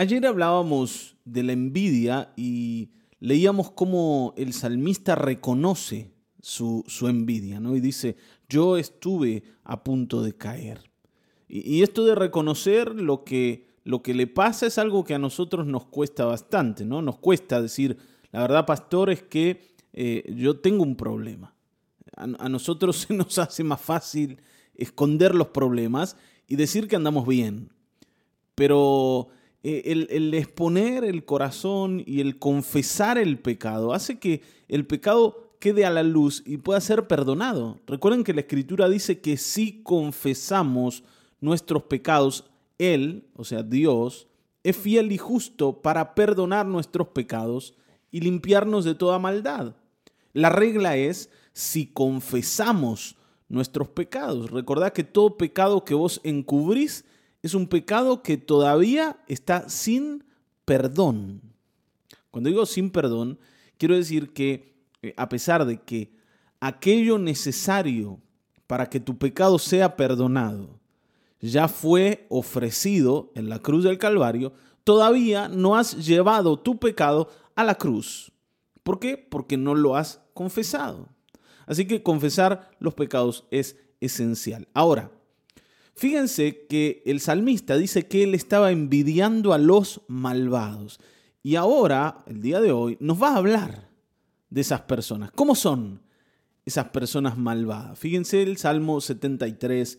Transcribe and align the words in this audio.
Ayer 0.00 0.26
hablábamos 0.26 1.14
de 1.26 1.42
la 1.42 1.52
envidia 1.52 2.32
y 2.34 2.88
leíamos 3.18 3.70
cómo 3.70 4.32
el 4.38 4.54
salmista 4.54 5.14
reconoce 5.14 6.10
su, 6.40 6.86
envidia, 7.02 7.60
¿no? 7.60 7.76
Y 7.76 7.80
dice, 7.80 8.16
yo 8.48 8.78
estuve 8.78 9.42
a 9.62 9.84
punto 9.84 10.22
de 10.22 10.34
caer. 10.34 10.90
Y, 11.48 11.82
esto 11.82 12.06
de 12.06 12.14
reconocer 12.14 12.94
lo 12.94 13.24
que, 13.24 13.66
lo 13.84 14.02
que 14.02 14.14
le 14.14 14.26
pasa 14.26 14.66
es 14.66 14.78
algo 14.78 15.04
que 15.04 15.12
a 15.12 15.18
nosotros 15.18 15.66
nos 15.66 15.84
cuesta 15.84 16.24
bastante, 16.24 16.86
¿no? 16.86 17.02
Nos 17.02 17.18
cuesta 17.18 17.60
decir, 17.60 17.98
la 18.32 18.40
verdad, 18.40 18.64
pastor, 18.64 19.10
es 19.10 19.22
que 19.22 19.60
eh, 19.92 20.32
yo 20.34 20.60
tengo 20.60 20.82
un 20.82 20.96
problema. 20.96 21.54
A, 22.16 22.22
a 22.22 22.48
nosotros 22.48 22.96
se 23.06 23.12
nos 23.12 23.38
hace 23.38 23.64
más 23.64 23.82
fácil 23.82 24.40
esconder 24.74 25.34
los 25.34 25.48
problemas 25.48 26.16
y 26.48 26.56
decir 26.56 26.88
que 26.88 26.96
andamos 26.96 27.26
bien. 27.26 27.70
Pero 28.54 29.28
eh, 29.62 30.06
el, 30.10 30.32
exponer 30.32 31.04
el 31.04 31.24
corazón 31.24 32.02
y 32.06 32.20
el 32.20 32.38
confesar 32.38 33.18
el 33.18 33.38
pecado 33.38 33.92
hace 33.92 34.18
que 34.18 34.40
el 34.68 34.86
pecado 34.86 35.54
quede 35.58 35.84
a 35.84 35.90
la 35.90 36.02
luz 36.02 36.42
y 36.46 36.56
pueda 36.56 36.80
ser 36.80 37.06
perdonado. 37.06 37.78
Recuerden 37.86 38.24
que 38.24 38.32
la 38.32 38.40
escritura 38.40 38.88
dice 38.88 39.20
que 39.20 39.36
si 39.36 39.82
confesamos 39.82 41.04
nuestros 41.40 41.82
pecados, 41.82 42.50
Él, 42.78 43.26
o 43.36 43.44
sea, 43.44 43.62
Dios, 43.62 44.28
es 44.62 44.76
fiel 44.76 45.12
y 45.12 45.18
justo 45.18 45.82
para 45.82 46.14
perdonar 46.14 46.64
nuestros 46.64 47.08
pecados 47.08 47.74
y 48.10 48.20
limpiarnos 48.20 48.86
de 48.86 48.94
toda 48.94 49.18
maldad. 49.18 49.74
La 50.32 50.48
regla 50.48 50.96
es 50.96 51.28
si 51.52 51.86
confesamos 51.86 53.16
nuestros 53.48 53.88
pecados. 53.88 54.50
Recordad 54.50 54.92
que 54.92 55.04
todo 55.04 55.36
pecado 55.36 55.84
que 55.84 55.94
vos 55.94 56.20
encubrís 56.24 57.04
es 57.42 57.54
un 57.54 57.66
pecado 57.66 58.22
que 58.22 58.36
todavía 58.36 59.18
está 59.26 59.68
sin 59.68 60.24
perdón. 60.64 61.42
Cuando 62.30 62.50
digo 62.50 62.66
sin 62.66 62.90
perdón, 62.90 63.38
quiero 63.78 63.96
decir 63.96 64.32
que 64.32 64.74
eh, 65.02 65.14
a 65.16 65.28
pesar 65.28 65.64
de 65.64 65.80
que 65.80 66.12
aquello 66.60 67.18
necesario 67.18 68.20
para 68.66 68.88
que 68.88 69.00
tu 69.00 69.18
pecado 69.18 69.58
sea 69.58 69.96
perdonado 69.96 70.78
ya 71.40 71.68
fue 71.68 72.26
ofrecido 72.28 73.32
en 73.34 73.48
la 73.48 73.58
cruz 73.60 73.84
del 73.84 73.96
Calvario, 73.98 74.52
todavía 74.84 75.48
no 75.48 75.74
has 75.74 76.06
llevado 76.06 76.58
tu 76.58 76.78
pecado 76.78 77.30
a 77.56 77.64
la 77.64 77.76
cruz. 77.76 78.30
¿Por 78.82 78.98
qué? 78.98 79.16
Porque 79.16 79.56
no 79.56 79.74
lo 79.74 79.96
has 79.96 80.20
confesado. 80.34 81.08
Así 81.66 81.86
que 81.86 82.02
confesar 82.02 82.70
los 82.78 82.94
pecados 82.94 83.46
es 83.50 83.76
esencial. 84.00 84.68
Ahora, 84.74 85.10
Fíjense 85.94 86.66
que 86.66 87.02
el 87.04 87.20
salmista 87.20 87.76
dice 87.76 88.06
que 88.06 88.22
él 88.22 88.34
estaba 88.34 88.70
envidiando 88.70 89.52
a 89.52 89.58
los 89.58 90.02
malvados. 90.08 90.98
Y 91.42 91.56
ahora, 91.56 92.24
el 92.26 92.40
día 92.42 92.60
de 92.60 92.72
hoy, 92.72 92.96
nos 93.00 93.22
va 93.22 93.30
a 93.30 93.36
hablar 93.36 93.88
de 94.50 94.60
esas 94.60 94.82
personas. 94.82 95.30
¿Cómo 95.32 95.54
son 95.54 96.02
esas 96.64 96.88
personas 96.88 97.36
malvadas? 97.38 97.98
Fíjense 97.98 98.42
el 98.42 98.56
Salmo 98.56 99.00
73, 99.00 99.98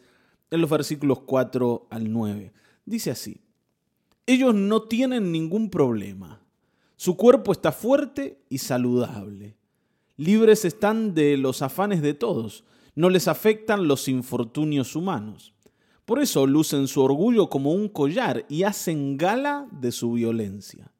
en 0.52 0.62
los 0.62 0.70
versículos 0.70 1.22
4 1.22 1.88
al 1.90 2.12
9. 2.12 2.52
Dice 2.86 3.12
así, 3.12 3.42
ellos 4.26 4.54
no 4.54 4.84
tienen 4.84 5.32
ningún 5.32 5.70
problema. 5.70 6.42
Su 6.96 7.18
cuerpo 7.18 7.52
está 7.52 7.72
fuerte 7.72 8.44
y 8.50 8.60
saludable. 8.60 9.58
Libres 10.18 10.66
están 10.66 11.16
de 11.16 11.38
los 11.38 11.64
afanes 11.64 12.02
de 12.02 12.14
todos. 12.14 12.64
No 12.94 13.10
les 13.10 13.28
afectan 13.28 13.88
los 13.88 14.08
infortunios 14.08 14.96
humanos. 14.96 15.54
Por 16.12 16.22
eso 16.22 16.46
lucen 16.46 16.90
su 16.90 17.02
orgullo 17.02 17.50
como 17.50 17.72
un 17.72 17.88
collar 17.88 18.46
y 18.50 18.64
hacen 18.64 19.16
gala 19.16 19.70
de 19.72 19.94
su 19.94 20.12
violencia. 20.12 20.92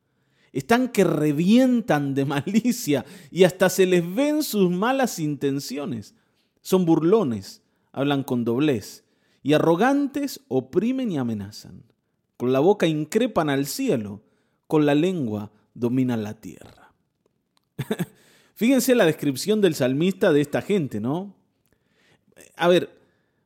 Están 0.54 0.88
que 0.88 1.04
revientan 1.04 2.16
de 2.16 2.24
malicia 2.36 3.04
y 3.30 3.44
hasta 3.44 3.70
se 3.70 3.86
les 3.86 4.16
ven 4.16 4.42
sus 4.42 4.72
malas 4.72 5.20
intenciones. 5.20 6.16
Son 6.62 6.86
burlones, 6.86 7.62
hablan 7.92 8.24
con 8.24 8.46
doblez, 8.46 9.04
y 9.44 9.52
arrogantes 9.52 10.40
oprimen 10.48 11.12
y 11.12 11.18
amenazan. 11.18 11.84
Con 12.38 12.54
la 12.54 12.62
boca 12.62 12.88
increpan 12.88 13.50
al 13.50 13.66
cielo, 13.66 14.22
con 14.66 14.86
la 14.86 14.96
lengua 14.96 15.52
dominan 15.74 16.24
la 16.24 16.36
tierra. 16.36 16.94
Fíjense 18.56 18.96
la 18.96 19.06
descripción 19.06 19.60
del 19.60 19.76
salmista 19.76 20.32
de 20.32 20.40
esta 20.40 20.62
gente, 20.62 21.02
¿no? 21.02 21.36
A 22.56 22.70
ver, 22.70 23.01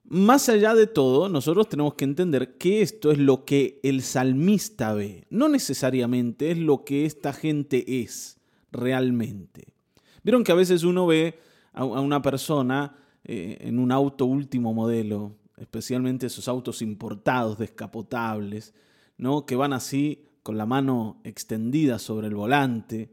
más 0.08 0.50
allá 0.50 0.76
de 0.76 0.86
todo, 0.86 1.30
nosotros 1.30 1.68
tenemos 1.68 1.96
que 1.96 2.06
entender 2.06 2.58
que 2.58 2.82
esto 2.82 3.12
es 3.12 3.18
lo 3.18 3.44
que 3.44 3.80
el 3.84 4.04
salmista 4.04 4.94
ve, 4.94 5.26
no 5.30 5.50
necesariamente 5.50 6.52
es 6.52 6.60
lo 6.60 6.84
que 6.86 7.06
esta 7.06 7.34
gente 7.34 8.02
es 8.02 8.40
realmente. 8.72 9.74
Vieron 10.24 10.44
que 10.44 10.52
a 10.52 10.56
veces 10.56 10.84
uno 10.84 11.08
ve 11.08 11.40
a 11.74 11.84
una 11.84 12.22
persona 12.22 12.96
eh, 13.24 13.58
en 13.62 13.80
un 13.80 13.92
auto 13.92 14.26
último 14.26 14.74
modelo, 14.74 15.36
especialmente 15.58 16.28
esos 16.28 16.48
autos 16.48 16.82
importados, 16.82 17.58
descapotables, 17.58 18.74
¿no? 19.18 19.46
que 19.46 19.56
van 19.56 19.74
así 19.74 20.26
con 20.44 20.58
la 20.58 20.68
mano 20.68 21.20
extendida 21.24 21.98
sobre 21.98 22.28
el 22.28 22.36
volante, 22.36 23.10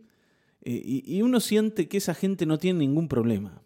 eh, 0.60 0.80
y 0.84 1.22
uno 1.22 1.40
siente 1.40 1.88
que 1.88 1.96
esa 1.96 2.14
gente 2.14 2.46
no 2.46 2.58
tiene 2.58 2.80
ningún 2.80 3.08
problema. 3.08 3.62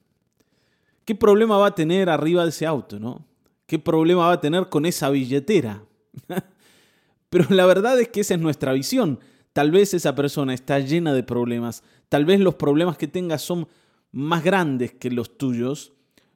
¿Qué 1.06 1.14
problema 1.14 1.56
va 1.56 1.68
a 1.68 1.74
tener 1.74 2.10
arriba 2.10 2.42
de 2.42 2.50
ese 2.50 2.66
auto, 2.66 2.98
no? 2.98 3.24
¿Qué 3.66 3.78
problema 3.78 4.26
va 4.26 4.32
a 4.32 4.40
tener 4.40 4.68
con 4.68 4.84
esa 4.84 5.08
billetera? 5.08 5.82
Pero 7.30 7.46
la 7.50 7.64
verdad 7.64 7.98
es 7.98 8.08
que 8.08 8.20
esa 8.20 8.34
es 8.34 8.40
nuestra 8.40 8.72
visión. 8.72 9.20
Tal 9.52 9.70
vez 9.70 9.94
esa 9.94 10.14
persona 10.14 10.52
está 10.52 10.80
llena 10.80 11.14
de 11.14 11.22
problemas, 11.22 11.82
tal 12.08 12.24
vez 12.26 12.40
los 12.40 12.56
problemas 12.56 12.98
que 12.98 13.08
tenga 13.08 13.38
son 13.38 13.68
más 14.12 14.44
grandes 14.44 14.92
que 14.92 15.10
los 15.10 15.38
tuyos, 15.38 15.92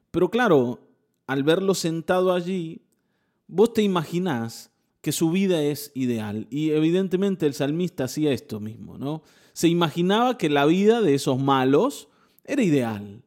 pero 0.09 0.29
claro, 0.29 0.79
al 1.27 1.43
verlo 1.43 1.73
sentado 1.73 2.33
allí, 2.33 2.81
vos 3.47 3.73
te 3.73 3.81
imaginás 3.81 4.71
que 5.01 5.11
su 5.11 5.31
vida 5.31 5.61
es 5.61 5.91
ideal. 5.95 6.47
Y 6.49 6.71
evidentemente 6.71 7.45
el 7.45 7.53
salmista 7.53 8.05
hacía 8.05 8.31
esto 8.31 8.59
mismo, 8.59 8.97
¿no? 8.97 9.23
Se 9.53 9.67
imaginaba 9.67 10.37
que 10.37 10.49
la 10.49 10.65
vida 10.65 11.01
de 11.01 11.13
esos 11.13 11.39
malos 11.39 12.07
era 12.43 12.63
ideal. 12.63 13.23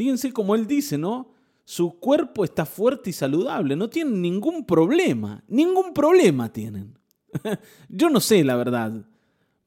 Fíjense 0.00 0.32
como 0.32 0.54
él 0.54 0.66
dice, 0.66 0.96
¿no? 0.96 1.28
Su 1.62 2.00
cuerpo 2.00 2.42
está 2.42 2.64
fuerte 2.64 3.10
y 3.10 3.12
saludable, 3.12 3.76
no 3.76 3.90
tienen 3.90 4.22
ningún 4.22 4.64
problema, 4.64 5.44
ningún 5.46 5.92
problema 5.92 6.50
tienen. 6.50 6.98
yo 7.90 8.08
no 8.08 8.18
sé 8.18 8.42
la 8.42 8.56
verdad, 8.56 9.04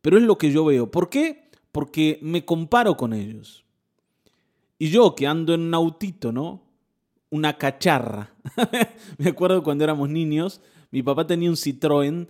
pero 0.01 0.17
es 0.17 0.23
lo 0.23 0.39
que 0.39 0.51
yo 0.51 0.66
veo. 0.66 0.89
¿Por 0.89 1.07
qué? 1.07 1.51
Porque 1.71 2.17
me 2.23 2.44
comparo 2.44 2.97
con 2.97 3.13
ellos. 3.13 3.63
Y 4.79 4.89
yo 4.89 5.13
que 5.13 5.27
ando 5.27 5.53
en 5.53 5.61
un 5.61 5.73
autito, 5.75 6.31
¿no? 6.31 6.63
Una 7.29 7.55
cacharra. 7.59 8.33
me 9.19 9.29
acuerdo 9.29 9.61
cuando 9.61 9.83
éramos 9.83 10.09
niños, 10.09 10.61
mi 10.89 11.03
papá 11.03 11.27
tenía 11.27 11.51
un 11.51 11.57
Citroën 11.57 12.27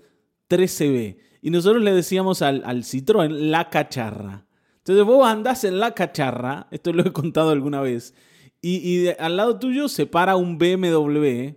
13B 0.50 1.20
y 1.42 1.50
nosotros 1.52 1.82
le 1.82 1.94
decíamos 1.94 2.42
al, 2.42 2.64
al 2.66 2.84
Citroën 2.84 3.30
la 3.30 3.70
cacharra. 3.70 4.46
Entonces 4.84 5.06
vos 5.06 5.26
andás 5.26 5.64
en 5.64 5.80
la 5.80 5.94
cacharra, 5.94 6.68
esto 6.70 6.92
lo 6.92 7.04
he 7.06 7.14
contado 7.14 7.52
alguna 7.52 7.80
vez, 7.80 8.14
y, 8.62 9.08
al 9.18 9.38
lado 9.38 9.58
tuyo 9.58 9.88
se 9.88 10.06
para 10.06 10.36
un 10.36 10.58
BMW 10.58 11.54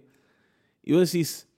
y 0.84 0.92
vos 0.92 1.10
decís, 1.10 1.48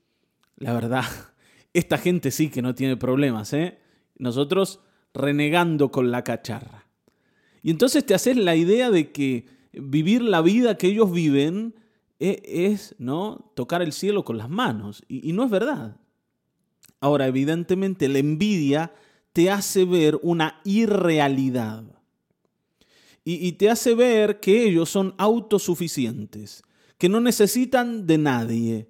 la 0.57 0.73
verdad, 0.73 1.05
esta 1.75 1.99
gente 1.99 2.31
sí 2.31 2.49
que 2.49 2.63
no 2.63 2.75
tiene 2.75 2.97
problemas, 2.97 3.53
¿eh? 3.53 3.79
Nosotros 4.17 4.81
renegando 5.13 5.91
con 5.91 6.11
la 6.11 6.25
cacharra. 6.25 6.87
Y 7.63 7.71
entonces 7.71 8.05
te 8.07 8.15
haces 8.15 8.39
la 8.39 8.57
idea 8.57 8.91
de 8.91 9.13
que 9.13 9.47
vivir 9.73 10.23
la 10.23 10.41
vida 10.41 10.79
que 10.79 10.87
ellos 10.87 11.13
viven 11.13 11.75
e, 12.19 12.41
es, 12.45 12.95
¿no? 12.99 13.53
tocar 13.55 13.83
el 13.83 13.93
cielo 13.93 14.25
con 14.25 14.39
las 14.39 14.49
manos. 14.49 15.05
y 15.07 15.33
no 15.35 15.45
es 15.45 15.51
verdad. 15.51 15.99
Ahora, 17.01 17.27
evidentemente, 17.27 18.09
la 18.09 18.21
envidia 18.21 18.93
te 19.39 19.53
hace 19.53 19.85
ver 19.85 20.19
una 20.25 20.61
irrealidad. 20.65 21.85
Y, 23.25 23.53
te 23.53 23.71
hace 23.71 23.95
ver 23.95 24.41
que 24.41 24.65
ellos 24.65 24.91
son 24.91 25.15
autosuficientes, 25.17 26.65
que 26.99 27.09
no 27.09 27.21
necesitan 27.21 28.05
de 28.09 28.19
nadie, 28.19 28.89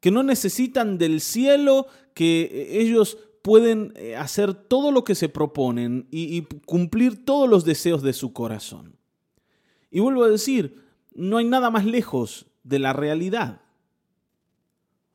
que 0.00 0.10
no 0.10 0.22
necesitan 0.22 0.98
del 0.98 1.22
cielo, 1.22 1.86
que 2.12 2.68
ellos 2.72 3.16
pueden 3.40 3.94
eh, 3.96 4.16
hacer 4.16 4.52
todo 4.52 4.92
lo 4.92 5.02
que 5.02 5.14
se 5.14 5.30
proponen 5.30 6.06
y, 6.10 6.36
y, 6.36 6.42
cumplir 6.66 7.24
todos 7.24 7.48
los 7.48 7.64
deseos 7.64 8.02
de 8.02 8.12
su 8.12 8.34
corazón. 8.34 8.98
Y 9.90 10.00
vuelvo 10.00 10.24
a 10.24 10.28
decir, 10.28 10.76
no 11.14 11.38
hay 11.38 11.46
nada 11.46 11.70
más 11.70 11.86
lejos 11.86 12.44
de 12.64 12.80
la 12.80 12.92
realidad. 12.92 13.62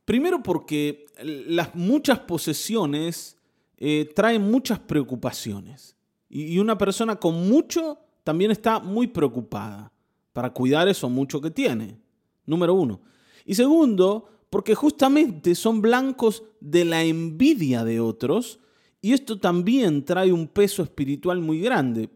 Primero 0.06 0.42
porque 0.42 1.06
las 1.22 1.76
muchas 1.76 2.18
posesiones 2.22 3.36
eh, 3.78 4.12
trae 4.16 4.40
muchas 4.40 4.80
preocupaciones. 4.80 5.96
Y, 6.30 6.58
una 6.60 6.78
persona 6.78 7.18
con 7.18 7.48
mucho 7.48 7.98
también 8.24 8.52
está 8.52 8.80
muy 8.80 9.08
preocupada 9.08 9.92
para 10.34 10.52
cuidar 10.52 10.88
eso 10.88 11.10
mucho 11.10 11.40
que 11.40 11.52
tiene. 11.52 11.98
Número 12.46 12.74
uno. 12.74 13.02
Y 13.46 13.56
segundo, 13.56 14.30
porque 14.50 14.76
justamente 14.76 15.56
son 15.56 15.82
blancos 15.82 16.44
de 16.60 16.86
la 16.86 17.04
envidia 17.04 17.84
de 17.84 18.00
otros 18.00 18.60
y 19.02 19.14
esto 19.14 19.40
también 19.40 20.04
trae 20.04 20.32
un 20.32 20.48
peso 20.48 20.82
espiritual 20.82 21.40
muy 21.40 21.60
grande. 21.60 22.10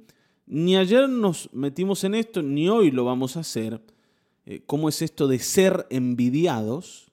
Ni 0.47 0.75
ayer 0.75 1.07
nos 1.07 1.53
metimos 1.53 2.03
en 2.03 2.15
esto, 2.15 2.41
ni 2.41 2.67
hoy 2.67 2.89
lo 2.89 3.05
vamos 3.05 3.37
a 3.37 3.41
hacer. 3.41 3.79
Eh, 4.45 4.63
¿Cómo 4.65 4.89
es 4.89 5.03
esto 5.03 5.27
de 5.27 5.37
ser 5.37 5.85
envidiados? 5.91 7.11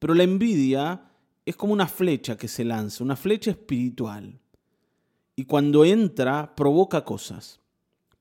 Pero 0.00 0.14
la 0.14 0.24
envidia 0.24 1.05
es 1.46 1.56
como 1.56 1.72
una 1.72 1.86
flecha 1.86 2.36
que 2.36 2.48
se 2.48 2.64
lanza, 2.64 3.04
una 3.04 3.16
flecha 3.16 3.52
espiritual. 3.52 4.38
Y 5.36 5.44
cuando 5.44 5.84
entra, 5.84 6.54
provoca 6.56 7.04
cosas. 7.04 7.60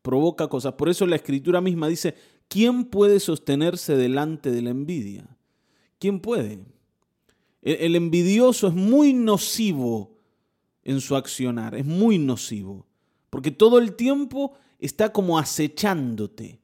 Provoca 0.03 0.47
cosas. 0.47 0.73
Por 0.73 0.89
eso 0.89 1.07
la 1.07 1.15
escritura 1.15 1.59
misma 1.59 1.87
dice, 1.87 2.15
¿quién 2.47 2.85
puede 2.85 3.19
sostenerse 3.19 3.97
delante 3.97 4.51
de 4.51 4.61
la 4.61 4.69
envidia? 4.69 5.27
¿Quién 5.97 6.19
puede? 6.19 6.59
El, 7.63 7.95
envidioso 7.95 8.67
es 8.67 8.75
muy 8.75 9.13
nocivo 9.13 10.19
en 10.83 11.01
su 11.01 11.15
accionar, 11.15 11.73
es 11.73 11.85
muy 11.85 12.19
nocivo, 12.19 12.85
porque 13.31 13.49
todo 13.49 13.79
el 13.79 13.95
tiempo 13.95 14.53
está 14.77 15.11
como 15.11 15.39
acechándote, 15.39 16.61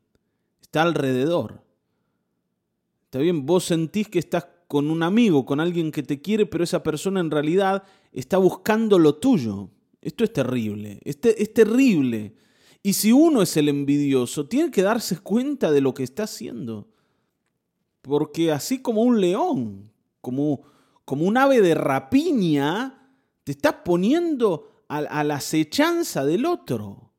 está 0.61 0.83
alrededor. 0.83 1.63
Está 3.05 3.17
bien, 3.17 3.47
vos 3.47 3.63
sentís 3.63 4.07
que 4.09 4.19
estás 4.19 4.45
con 4.71 4.89
un 4.89 5.03
amigo, 5.03 5.45
con 5.45 5.59
alguien 5.59 5.91
que 5.91 6.01
te 6.01 6.21
quiere, 6.21 6.45
pero 6.45 6.63
esa 6.63 6.81
persona 6.81 7.19
en 7.19 7.29
realidad 7.29 7.83
está 8.13 8.37
buscando 8.37 8.99
lo 8.99 9.15
tuyo. 9.15 9.69
Esto 10.01 10.23
es 10.23 10.31
terrible, 10.31 11.01
este, 11.03 11.43
es 11.43 11.53
terrible. 11.53 12.37
Y 12.81 12.93
si 12.93 13.11
uno 13.11 13.41
es 13.41 13.57
el 13.57 13.67
envidioso, 13.67 14.47
tiene 14.47 14.71
que 14.71 14.81
darse 14.81 15.19
cuenta 15.19 15.73
de 15.73 15.81
lo 15.81 15.93
que 15.93 16.03
está 16.03 16.23
haciendo. 16.23 16.87
Porque 18.01 18.53
así 18.53 18.81
como 18.81 19.01
un 19.01 19.19
león, 19.19 19.91
como, 20.21 20.61
como 21.03 21.25
un 21.25 21.35
ave 21.35 21.59
de 21.59 21.75
rapiña, 21.75 23.11
te 23.43 23.51
estás 23.51 23.75
poniendo 23.83 24.85
a, 24.87 25.21
la 25.25 25.35
acechanza 25.35 26.23
del 26.23 26.45
otro. 26.45 27.11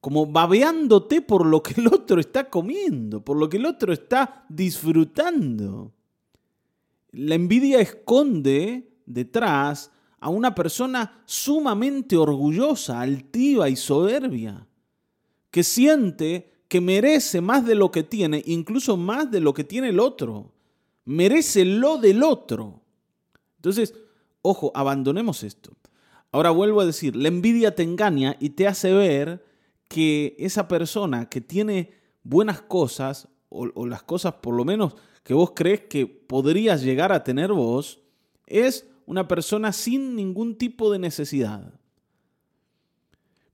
Como 0.00 0.26
babeándote 0.26 1.22
por 1.22 1.44
lo 1.44 1.60
que 1.60 1.80
el 1.80 1.88
otro 1.88 2.20
está 2.20 2.48
comiendo, 2.48 3.24
por 3.24 3.36
lo 3.36 3.48
que 3.48 3.56
el 3.56 3.66
otro 3.66 3.92
está 3.92 4.46
disfrutando. 4.48 5.92
La 7.14 7.36
envidia 7.36 7.80
esconde 7.80 8.88
detrás 9.06 9.92
a 10.18 10.30
una 10.30 10.54
persona 10.54 11.22
sumamente 11.26 12.16
orgullosa, 12.16 13.00
altiva 13.00 13.68
y 13.68 13.76
soberbia, 13.76 14.66
que 15.50 15.62
siente 15.62 16.50
que 16.66 16.80
merece 16.80 17.40
más 17.40 17.64
de 17.64 17.76
lo 17.76 17.92
que 17.92 18.02
tiene, 18.02 18.42
incluso 18.46 18.96
más 18.96 19.30
de 19.30 19.40
lo 19.40 19.54
que 19.54 19.62
tiene 19.62 19.90
el 19.90 20.00
otro. 20.00 20.50
Merece 21.04 21.64
lo 21.64 21.98
del 21.98 22.22
otro. 22.22 22.80
Entonces, 23.56 23.94
ojo, 24.42 24.72
abandonemos 24.74 25.44
esto. 25.44 25.72
Ahora 26.32 26.50
vuelvo 26.50 26.80
a 26.80 26.86
decir, 26.86 27.14
la 27.14 27.28
envidia 27.28 27.76
te 27.76 27.84
engaña 27.84 28.36
y 28.40 28.50
te 28.50 28.66
hace 28.66 28.92
ver 28.92 29.44
que 29.88 30.34
esa 30.38 30.66
persona 30.66 31.28
que 31.28 31.40
tiene 31.40 31.92
buenas 32.24 32.62
cosas, 32.62 33.28
o, 33.50 33.68
o 33.74 33.86
las 33.86 34.02
cosas 34.02 34.34
por 34.34 34.54
lo 34.54 34.64
menos 34.64 34.96
que 35.24 35.34
vos 35.34 35.52
crees 35.54 35.80
que 35.80 36.06
podrías 36.06 36.82
llegar 36.82 37.10
a 37.10 37.24
tener 37.24 37.52
vos, 37.52 37.98
es 38.46 38.88
una 39.06 39.26
persona 39.26 39.72
sin 39.72 40.14
ningún 40.14 40.56
tipo 40.56 40.92
de 40.92 41.00
necesidad. 41.00 41.72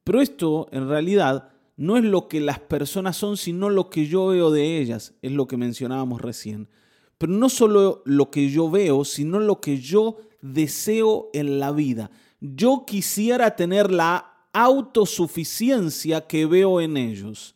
Pero 0.05 0.21
esto 0.21 0.69
en 0.73 0.89
realidad 0.89 1.51
no 1.77 1.97
es 1.97 2.05
lo 2.05 2.29
que 2.29 2.41
las 2.41 2.59
personas 2.59 3.17
son, 3.17 3.37
sino 3.37 3.71
lo 3.71 3.89
que 3.89 4.07
yo 4.07 4.27
veo 4.27 4.51
de 4.51 4.79
ellas, 4.79 5.15
es 5.23 5.33
lo 5.33 5.47
que 5.47 5.57
mencionábamos 5.57 6.21
recién. 6.21 6.69
Pero 7.17 7.33
no 7.33 7.49
solo 7.49 8.03
lo 8.05 8.31
que 8.31 8.51
yo 8.51 8.69
veo, 8.69 9.05
sino 9.05 9.41
lo 9.41 9.61
que 9.61 9.79
yo 9.79 10.19
deseo 10.43 11.31
en 11.33 11.61
la 11.61 11.73
vida. 11.73 12.11
Yo 12.41 12.85
quisiera 12.87 13.57
tener 13.57 13.91
la 13.93 14.31
autosuficiencia 14.53 16.27
que 16.27 16.47
veo 16.47 16.81
en 16.81 16.97
ellos. 16.97 17.55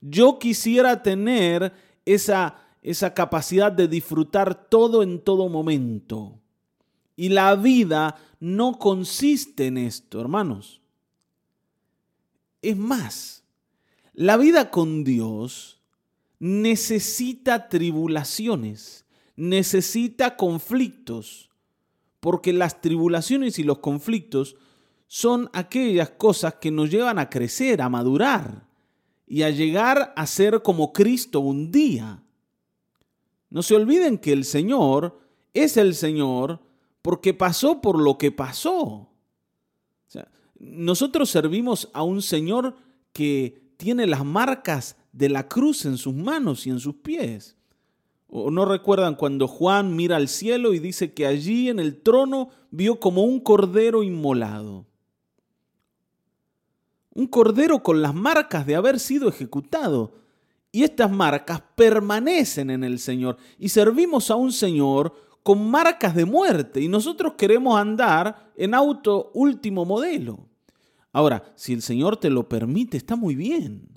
Yo 0.00 0.38
quisiera 0.38 1.02
tener 1.02 1.72
esa, 2.04 2.56
esa 2.86 3.14
capacidad 3.14 3.72
de 3.72 3.88
disfrutar 3.88 4.68
todo 4.68 5.02
en 5.02 5.18
todo 5.20 5.48
momento. 5.48 6.40
Y 7.16 7.30
la 7.30 7.56
vida 7.56 8.14
no 8.38 8.78
consiste 8.78 9.66
en 9.66 9.76
esto, 9.76 10.20
hermanos. 10.20 10.80
Es 12.62 12.76
más, 12.76 13.42
la 14.14 14.36
vida 14.36 14.70
con 14.70 15.02
Dios 15.02 15.80
necesita 16.38 17.68
tribulaciones, 17.68 19.04
necesita 19.34 20.36
conflictos, 20.36 21.50
porque 22.20 22.52
las 22.52 22.80
tribulaciones 22.80 23.58
y 23.58 23.64
los 23.64 23.78
conflictos 23.78 24.54
son 25.08 25.50
aquellas 25.54 26.10
cosas 26.10 26.54
que 26.54 26.70
nos 26.70 26.88
llevan 26.92 27.18
a 27.18 27.30
crecer, 27.30 27.82
a 27.82 27.88
madurar 27.88 28.68
y 29.26 29.42
a 29.42 29.50
llegar 29.50 30.12
a 30.14 30.24
ser 30.28 30.62
como 30.62 30.92
Cristo 30.92 31.40
un 31.40 31.72
día. 31.72 32.22
No 33.50 33.62
se 33.62 33.74
olviden 33.74 34.18
que 34.18 34.32
el 34.32 34.44
Señor 34.44 35.18
es 35.54 35.76
el 35.76 35.94
Señor 35.94 36.60
porque 37.02 37.34
pasó 37.34 37.80
por 37.80 38.00
lo 38.00 38.18
que 38.18 38.32
pasó. 38.32 39.10
nosotros 40.58 41.28
servimos 41.30 41.90
a 41.92 42.02
un 42.02 42.22
Señor 42.22 42.76
que 43.12 43.72
tiene 43.76 44.06
las 44.06 44.24
marcas 44.24 44.96
de 45.12 45.28
la 45.28 45.48
cruz 45.48 45.84
en 45.84 45.98
sus 45.98 46.14
manos 46.14 46.66
y 46.66 46.70
en 46.70 46.80
sus 46.80 46.96
pies. 46.96 47.56
¿O 48.28 48.50
no 48.50 48.64
recuerdan 48.64 49.14
cuando 49.14 49.46
Juan 49.46 49.94
mira 49.94 50.16
al 50.16 50.28
cielo 50.28 50.74
y 50.74 50.78
dice 50.78 51.14
que 51.14 51.26
allí 51.26 51.68
en 51.68 51.78
el 51.78 52.02
trono 52.02 52.50
vio 52.70 52.98
como 52.98 53.22
un 53.22 53.40
cordero 53.40 54.02
inmolado? 54.02 54.86
Un 57.14 57.26
cordero 57.28 57.82
con 57.82 58.02
las 58.02 58.14
marcas 58.14 58.66
de 58.66 58.74
haber 58.74 58.98
sido 58.98 59.28
ejecutado. 59.28 60.14
Y 60.76 60.84
estas 60.84 61.10
marcas 61.10 61.62
permanecen 61.74 62.68
en 62.68 62.84
el 62.84 62.98
Señor. 62.98 63.38
Y 63.58 63.70
servimos 63.70 64.30
a 64.30 64.36
un 64.36 64.52
Señor 64.52 65.14
con 65.42 65.70
marcas 65.70 66.14
de 66.14 66.26
muerte 66.26 66.82
y 66.82 66.88
nosotros 66.88 67.32
queremos 67.32 67.80
andar 67.80 68.52
en 68.58 68.74
auto 68.74 69.30
último 69.32 69.86
modelo. 69.86 70.50
Ahora, 71.14 71.50
si 71.54 71.72
el 71.72 71.80
Señor 71.80 72.18
te 72.18 72.28
lo 72.28 72.46
permite, 72.50 72.98
está 72.98 73.16
muy 73.16 73.34
bien, 73.34 73.88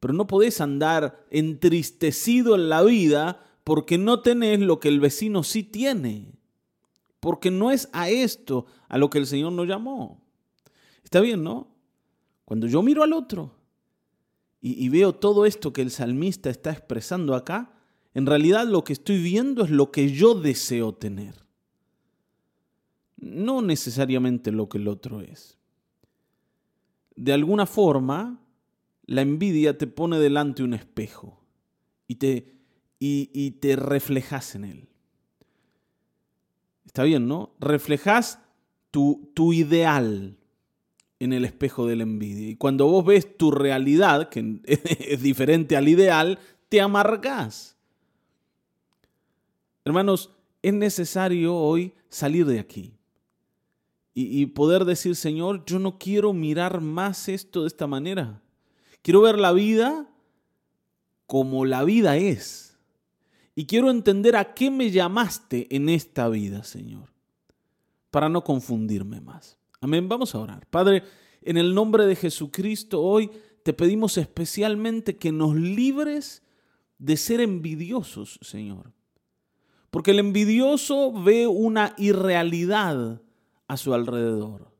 pero 0.00 0.12
no 0.12 0.26
podés 0.26 0.60
andar 0.60 1.24
entristecido 1.30 2.56
en 2.56 2.68
la 2.68 2.82
vida 2.82 3.40
porque 3.62 3.96
no 3.96 4.22
tenés 4.22 4.58
lo 4.58 4.80
que 4.80 4.88
el 4.88 4.98
vecino 4.98 5.44
sí 5.44 5.62
tiene, 5.62 6.32
porque 7.20 7.52
no 7.52 7.70
es 7.70 7.88
a 7.92 8.10
esto 8.10 8.66
a 8.88 8.98
lo 8.98 9.08
que 9.08 9.18
el 9.18 9.28
Señor 9.28 9.52
nos 9.52 9.68
llamó. 9.68 10.20
Está 11.04 11.20
bien, 11.20 11.44
¿no? 11.44 11.68
Cuando 12.44 12.66
yo 12.66 12.82
miro 12.82 13.04
al 13.04 13.12
otro 13.12 13.61
y, 14.64 14.88
veo 14.90 15.12
todo 15.12 15.44
esto 15.44 15.72
que 15.72 15.82
el 15.82 15.90
salmista 15.90 16.48
está 16.48 16.70
expresando 16.70 17.34
acá, 17.34 17.74
en 18.14 18.26
realidad 18.26 18.64
lo 18.64 18.84
que 18.84 18.92
estoy 18.92 19.20
viendo 19.20 19.64
es 19.64 19.70
lo 19.70 19.90
que 19.90 20.12
yo 20.12 20.34
deseo 20.34 20.94
tener, 20.94 21.34
no 23.16 23.60
necesariamente 23.60 24.52
lo 24.52 24.68
que 24.68 24.78
el 24.78 24.86
otro 24.86 25.20
es. 25.20 25.58
De 27.16 27.32
alguna 27.32 27.66
forma, 27.66 28.40
la 29.04 29.22
envidia 29.22 29.76
te 29.76 29.88
pone 29.88 30.20
delante 30.20 30.62
un 30.62 30.74
espejo 30.74 31.42
y 32.06 32.14
te, 32.14 32.54
y, 33.00 33.50
te 33.52 33.74
reflejas 33.74 34.54
en 34.54 34.64
él. 34.64 34.88
Está 36.86 37.02
bien, 37.02 37.26
¿no? 37.26 37.56
Reflejas 37.58 38.38
tu, 38.92 39.32
tu 39.34 39.52
ideal 39.52 40.38
en 41.24 41.32
el 41.32 41.44
espejo 41.44 41.86
de 41.86 41.96
la 41.96 42.02
envidia. 42.02 42.48
Y 42.48 42.56
cuando 42.56 42.86
vos 42.86 43.04
ves 43.04 43.36
tu 43.36 43.50
realidad, 43.50 44.28
que 44.28 44.60
es 44.64 45.22
diferente 45.22 45.76
al 45.76 45.88
ideal, 45.88 46.38
te 46.68 46.80
amargas. 46.80 47.76
Hermanos, 49.84 50.30
es 50.62 50.74
necesario 50.74 51.54
hoy 51.54 51.92
salir 52.08 52.46
de 52.46 52.58
aquí 52.58 52.94
y, 54.14 54.44
poder 54.46 54.84
decir, 54.84 55.16
Señor, 55.16 55.64
yo 55.64 55.78
no 55.78 55.98
quiero 55.98 56.34
mirar 56.34 56.82
más 56.82 57.28
esto 57.30 57.62
de 57.62 57.68
esta 57.68 57.86
manera. 57.86 58.42
Quiero 59.00 59.22
ver 59.22 59.38
la 59.38 59.52
vida 59.52 60.06
como 61.26 61.64
la 61.64 61.82
vida 61.82 62.18
es. 62.18 62.76
Y 63.54 63.64
quiero 63.64 63.90
entender 63.90 64.36
a 64.36 64.52
qué 64.52 64.70
me 64.70 64.90
llamaste 64.90 65.74
en 65.74 65.88
esta 65.88 66.28
vida, 66.28 66.62
Señor, 66.62 67.10
para 68.10 68.28
no 68.28 68.44
confundirme 68.44 69.22
más. 69.22 69.56
Amén, 69.82 70.08
vamos 70.08 70.32
a 70.32 70.38
orar. 70.38 70.64
Padre, 70.68 71.02
en 71.42 71.56
el 71.56 71.74
nombre 71.74 72.06
de 72.06 72.14
Jesucristo, 72.14 73.02
hoy 73.02 73.28
te 73.64 73.72
pedimos 73.72 74.16
especialmente 74.16 75.16
que 75.16 75.32
nos 75.32 75.56
libres 75.56 76.44
de 76.98 77.16
ser 77.16 77.40
envidiosos, 77.40 78.38
Señor. 78.42 78.92
Porque 79.90 80.12
el 80.12 80.20
envidioso 80.20 81.12
ve 81.12 81.48
una 81.48 81.96
irrealidad 81.98 83.22
a 83.66 83.76
su 83.76 83.92
alrededor. 83.92 84.70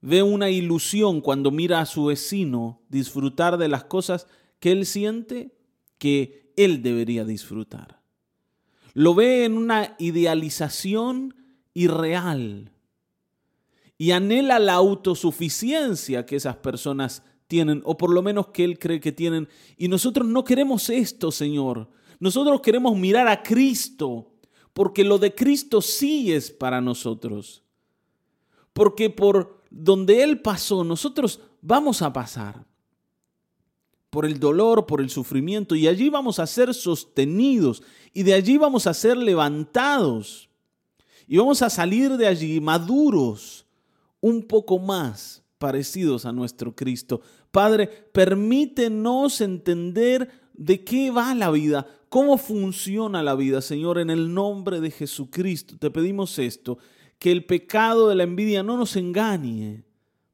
Ve 0.00 0.22
una 0.22 0.50
ilusión 0.50 1.20
cuando 1.20 1.50
mira 1.50 1.80
a 1.80 1.86
su 1.86 2.04
vecino 2.04 2.80
disfrutar 2.88 3.58
de 3.58 3.66
las 3.66 3.82
cosas 3.82 4.28
que 4.60 4.70
él 4.70 4.86
siente 4.86 5.52
que 5.98 6.52
él 6.56 6.80
debería 6.80 7.24
disfrutar. 7.24 8.00
lo 8.94 9.16
ve 9.16 9.44
en 9.44 9.56
una 9.56 9.96
idealización 9.98 11.34
irreal 11.74 12.70
y 14.00 14.12
anhela 14.12 14.58
la 14.58 14.72
autosuficiencia 14.72 16.24
que 16.24 16.36
esas 16.36 16.56
personas 16.56 17.22
tienen, 17.48 17.82
o 17.84 17.98
por 17.98 18.08
lo 18.08 18.22
menos 18.22 18.46
que 18.46 18.64
él 18.64 18.78
cree 18.78 18.98
que 18.98 19.12
tienen. 19.12 19.46
Y 19.76 19.88
nosotros 19.88 20.26
no 20.26 20.42
queremos 20.42 20.88
esto, 20.88 21.30
Señor. 21.30 21.86
Nosotros 22.18 22.62
queremos 22.62 22.96
mirar 22.96 23.28
a 23.28 23.42
Cristo, 23.42 24.32
porque 24.72 25.04
lo 25.04 25.18
de 25.18 25.34
Cristo 25.34 25.82
sí 25.82 26.32
es 26.32 26.50
para 26.50 26.80
nosotros. 26.80 27.62
Porque 28.72 29.10
por 29.10 29.62
donde 29.68 30.22
Él 30.22 30.40
pasó, 30.40 30.82
nosotros 30.82 31.38
vamos 31.60 32.00
a 32.00 32.10
pasar. 32.10 32.64
Por 34.08 34.24
el 34.24 34.40
dolor, 34.40 34.86
por 34.86 35.02
el 35.02 35.10
sufrimiento, 35.10 35.74
y 35.74 35.86
allí 35.86 36.08
vamos 36.08 36.38
a 36.38 36.46
ser 36.46 36.72
sostenidos, 36.72 37.82
y 38.14 38.22
de 38.22 38.32
allí 38.32 38.56
vamos 38.56 38.86
a 38.86 38.94
ser 38.94 39.18
levantados. 39.18 40.48
Y 41.28 41.36
vamos 41.36 41.60
a 41.60 41.68
salir 41.68 42.16
de 42.16 42.26
allí 42.26 42.62
maduros, 42.62 43.66
un 44.20 44.42
poco 44.42 44.78
más 44.78 45.42
parecidos 45.58 46.24
a 46.24 46.32
nuestro 46.32 46.74
Cristo. 46.74 47.20
Padre, 47.50 47.86
permítenos 47.86 49.40
entender 49.40 50.30
de 50.54 50.84
qué 50.84 51.10
va 51.10 51.34
la 51.34 51.50
vida, 51.50 51.86
cómo 52.08 52.38
funciona 52.38 53.22
la 53.22 53.34
vida, 53.34 53.60
Señor, 53.60 53.98
en 53.98 54.10
el 54.10 54.32
nombre 54.32 54.80
de 54.80 54.90
Jesucristo. 54.90 55.76
Te 55.78 55.90
pedimos 55.90 56.38
esto, 56.38 56.78
que 57.18 57.30
el 57.30 57.44
pecado 57.44 58.08
de 58.08 58.14
la 58.14 58.22
envidia 58.22 58.62
no 58.62 58.76
nos 58.76 58.96
engañe 58.96 59.84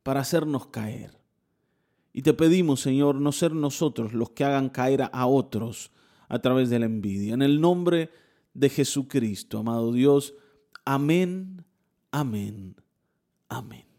para 0.02 0.20
hacernos 0.20 0.68
caer. 0.68 1.18
Y 2.12 2.22
te 2.22 2.32
pedimos, 2.32 2.80
Señor, 2.80 3.16
no 3.16 3.32
ser 3.32 3.52
nosotros 3.52 4.14
los 4.14 4.30
que 4.30 4.44
hagan 4.44 4.68
caer 4.70 5.10
a 5.12 5.26
otros 5.26 5.90
a 6.28 6.38
través 6.38 6.70
de 6.70 6.78
la 6.78 6.86
envidia. 6.86 7.34
En 7.34 7.42
el 7.42 7.60
nombre 7.60 8.10
de 8.54 8.68
Jesucristo, 8.68 9.58
amado 9.58 9.92
Dios, 9.92 10.34
amén, 10.84 11.64
amén, 12.10 12.76
amén. 13.48 13.95